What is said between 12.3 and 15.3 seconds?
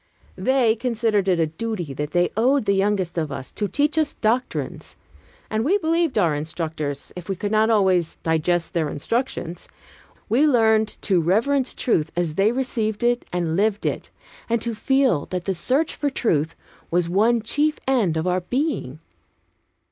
they received it and lived it, and to feel